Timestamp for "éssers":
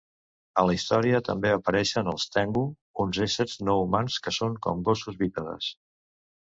3.29-3.57